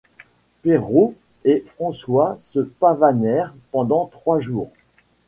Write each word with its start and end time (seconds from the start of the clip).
Perrault 0.63 1.13
et 1.45 1.63
François 1.77 2.33
se 2.39 2.59
pavanèrent 2.59 3.53
pendant 3.71 4.07
trois 4.07 4.39
jours. 4.39 4.71